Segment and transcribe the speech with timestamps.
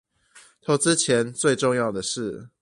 [0.63, 2.49] 投資前最重要的事